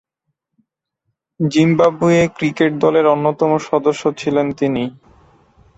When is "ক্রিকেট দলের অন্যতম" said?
2.37-3.51